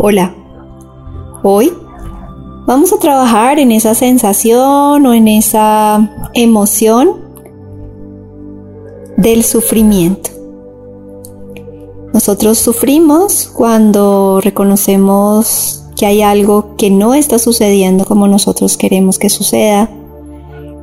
[0.00, 0.32] Hola.
[1.42, 1.72] Hoy
[2.68, 7.16] vamos a trabajar en esa sensación o en esa emoción
[9.16, 10.30] del sufrimiento.
[12.14, 19.28] Nosotros sufrimos cuando reconocemos que hay algo que no está sucediendo como nosotros queremos que
[19.28, 19.90] suceda,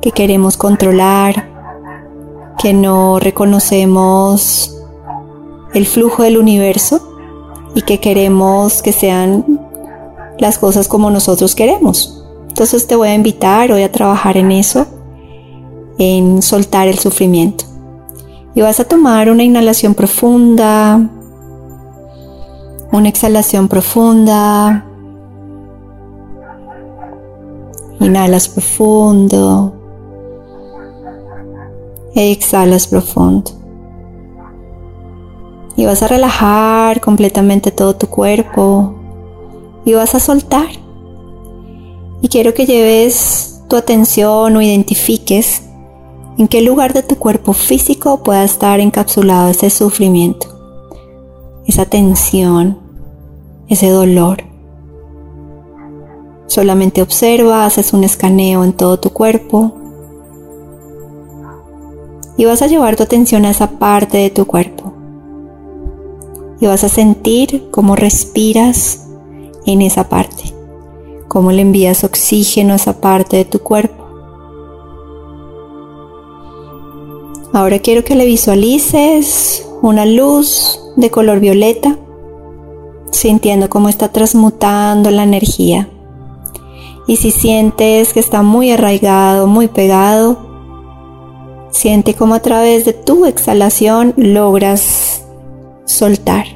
[0.02, 1.48] que queremos controlar,
[2.58, 4.76] que no reconocemos
[5.72, 7.15] el flujo del universo
[7.76, 9.60] y que queremos que sean
[10.38, 12.24] las cosas como nosotros queremos.
[12.48, 14.86] Entonces te voy a invitar hoy a trabajar en eso,
[15.98, 17.66] en soltar el sufrimiento.
[18.54, 21.08] Y vas a tomar una inhalación profunda,
[22.92, 24.86] una exhalación profunda.
[28.00, 29.74] Inhalas profundo.
[32.14, 33.55] Exhalas profundo.
[35.76, 38.96] Y vas a relajar completamente todo tu cuerpo,
[39.86, 40.68] y vas a soltar.
[42.20, 45.62] Y quiero que lleves tu atención o identifiques
[46.36, 50.48] en qué lugar de tu cuerpo físico pueda estar encapsulado ese sufrimiento,
[51.66, 52.78] esa tensión,
[53.68, 54.42] ese dolor.
[56.48, 59.72] Solamente observa, haces un escaneo en todo tu cuerpo
[62.36, 64.95] y vas a llevar tu atención a esa parte de tu cuerpo
[66.60, 69.06] y vas a sentir cómo respiras
[69.66, 70.54] en esa parte,
[71.28, 74.04] cómo le envías oxígeno a esa parte de tu cuerpo.
[77.52, 81.96] Ahora quiero que le visualices una luz de color violeta,
[83.10, 85.88] sintiendo cómo está transmutando la energía.
[87.06, 90.38] Y si sientes que está muy arraigado, muy pegado,
[91.70, 95.05] siente cómo a través de tu exhalación logras
[95.86, 96.46] soltar,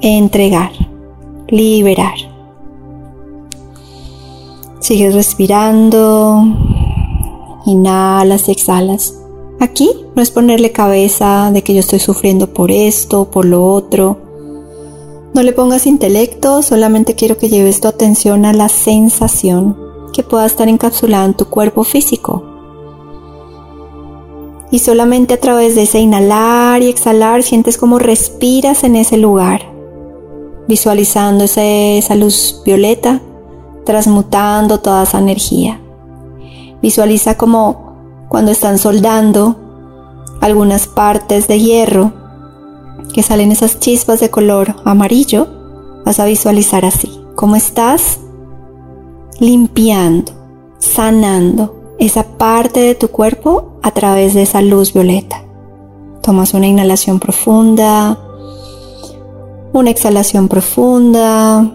[0.00, 0.72] entregar
[1.48, 2.14] liberar.
[4.80, 6.44] Sigues respirando,
[7.66, 9.14] inhalas exhalas.
[9.58, 14.18] Aquí no es ponerle cabeza de que yo estoy sufriendo por esto, por lo otro.
[15.34, 19.76] No le pongas intelecto, solamente quiero que lleves tu atención a la sensación
[20.12, 22.55] que pueda estar encapsulada en tu cuerpo físico.
[24.70, 29.76] Y solamente a través de ese inhalar y exhalar sientes como respiras en ese lugar
[30.68, 33.20] visualizando esa luz violeta
[33.84, 35.80] transmutando toda esa energía.
[36.82, 39.56] Visualiza como cuando están soldando
[40.40, 42.12] algunas partes de hierro
[43.14, 45.46] que salen esas chispas de color amarillo,
[46.04, 48.18] vas a visualizar así, como estás
[49.38, 50.32] limpiando,
[50.78, 55.42] sanando esa parte de tu cuerpo a través de esa luz violeta.
[56.22, 58.18] Tomas una inhalación profunda,
[59.72, 61.72] una exhalación profunda.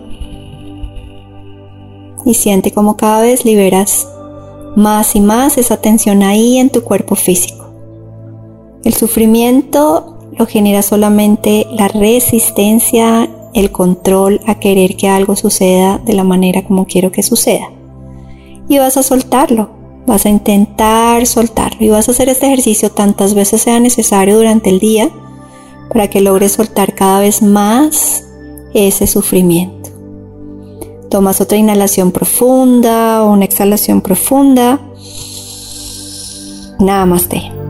[2.26, 4.08] Y siente como cada vez liberas
[4.76, 7.66] más y más esa tensión ahí en tu cuerpo físico.
[8.84, 16.14] El sufrimiento lo genera solamente la resistencia, el control a querer que algo suceda de
[16.14, 17.70] la manera como quiero que suceda.
[18.68, 23.34] Y vas a soltarlo, vas a intentar soltarlo y vas a hacer este ejercicio tantas
[23.34, 25.10] veces sea necesario durante el día
[25.90, 28.24] para que logres soltar cada vez más
[28.74, 29.90] ese sufrimiento.
[31.10, 34.80] Tomas otra inhalación profunda una exhalación profunda.
[36.80, 37.61] Namaste.